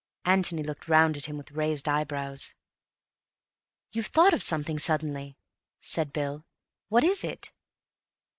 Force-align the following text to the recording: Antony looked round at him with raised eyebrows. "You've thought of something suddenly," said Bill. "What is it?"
Antony 0.25 0.63
looked 0.63 0.87
round 0.87 1.15
at 1.15 1.25
him 1.25 1.37
with 1.37 1.51
raised 1.51 1.87
eyebrows. 1.87 2.55
"You've 3.91 4.07
thought 4.07 4.33
of 4.33 4.41
something 4.41 4.79
suddenly," 4.79 5.37
said 5.79 6.11
Bill. 6.11 6.43
"What 6.89 7.03
is 7.03 7.23
it?" 7.23 7.51